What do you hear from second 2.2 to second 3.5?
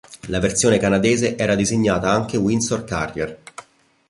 "Windsor Carrier".